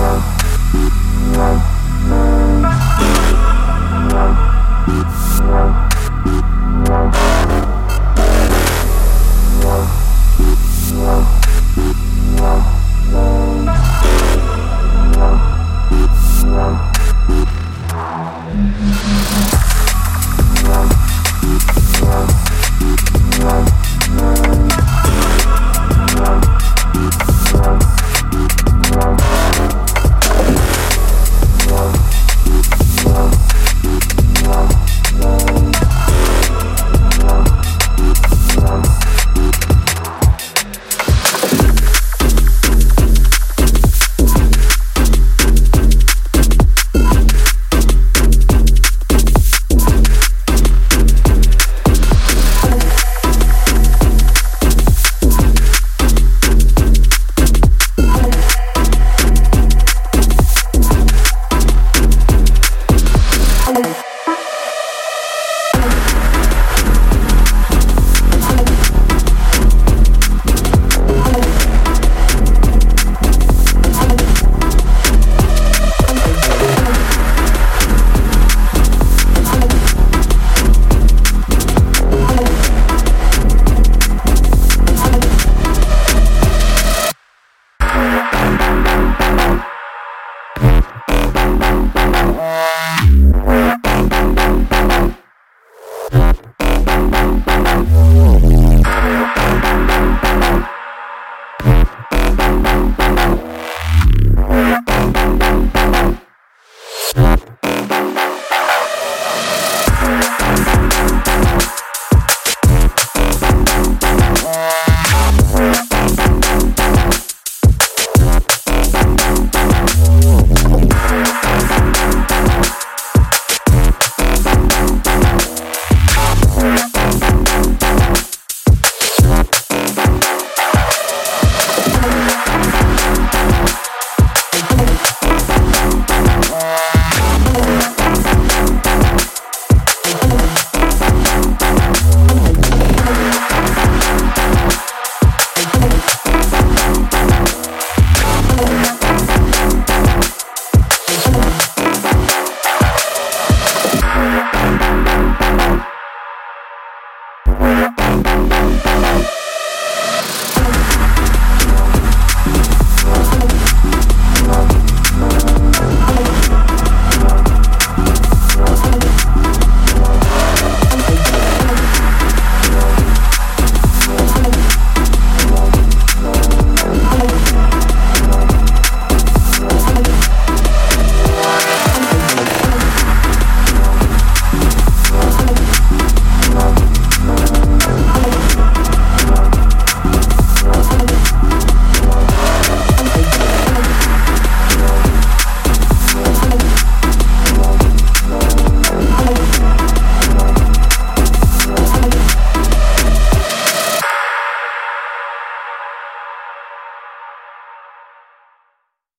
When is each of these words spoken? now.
now. 0.00 0.99